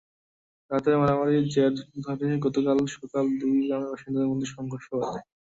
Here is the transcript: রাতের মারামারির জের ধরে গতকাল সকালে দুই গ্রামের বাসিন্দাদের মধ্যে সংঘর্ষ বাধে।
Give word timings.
রাতের 0.71 0.95
মারামারির 0.99 1.45
জের 1.47 1.73
ধরে 2.03 2.27
গতকাল 2.45 2.77
সকালে 2.93 3.31
দুই 3.41 3.55
গ্রামের 3.61 3.89
বাসিন্দাদের 3.91 4.29
মধ্যে 4.31 4.47
সংঘর্ষ 4.53 4.87
বাধে। 4.93 5.19